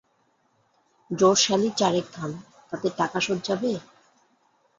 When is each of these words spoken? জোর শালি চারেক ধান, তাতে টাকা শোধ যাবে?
জোর 1.11 1.35
শালি 1.35 1.69
চারেক 1.79 2.05
ধান, 2.13 2.31
তাতে 2.69 2.87
টাকা 2.99 3.17
শোধ 3.19 3.39
যাবে? 3.47 3.71